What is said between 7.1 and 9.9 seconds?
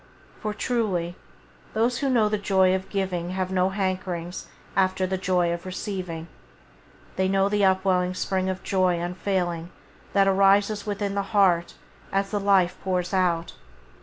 they know the upwelling spring of joy unfailing